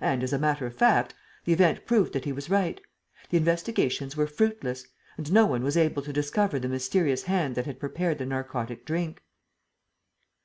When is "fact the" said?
0.74-1.52